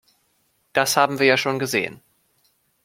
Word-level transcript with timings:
Das 0.73 0.97
haben 0.97 1.19
wir 1.19 1.27
ja 1.27 1.37
schon 1.37 1.59
gesehen. 1.59 2.01